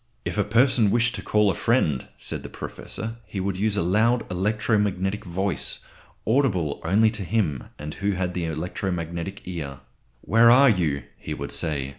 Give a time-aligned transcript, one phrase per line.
[0.25, 3.77] "If a person wished to call to a friend" (said the Professor), "he would use
[3.77, 5.77] a loud electro magnetic voice,
[6.25, 7.65] audible only to him
[7.99, 9.81] who had the electro magnetic ear.
[10.21, 11.89] "'Where are you?' he would say.